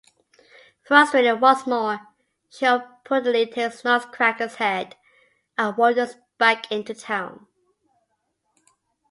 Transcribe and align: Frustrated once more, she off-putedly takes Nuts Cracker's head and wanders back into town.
Frustrated 0.81 1.41
once 1.41 1.67
more, 1.67 2.07
she 2.49 2.65
off-putedly 2.65 3.53
takes 3.53 3.83
Nuts 3.83 4.03
Cracker's 4.11 4.55
head 4.55 4.95
and 5.59 5.77
wanders 5.77 6.15
back 6.39 6.71
into 6.71 6.95
town. 6.95 7.45